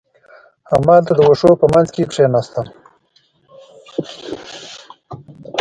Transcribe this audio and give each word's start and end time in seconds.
همالته 0.71 1.13
د 1.15 1.19
وښو 1.29 1.51
په 1.61 1.67
منځ 1.73 1.87
کې 1.95 2.03
کېناستم. 2.13 2.67